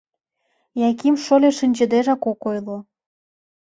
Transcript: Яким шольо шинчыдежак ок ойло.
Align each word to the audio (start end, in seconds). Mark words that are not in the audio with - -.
Яким 0.89 1.15
шольо 1.25 1.49
шинчыдежак 1.57 2.21
ок 2.31 2.41
ойло. 2.49 2.77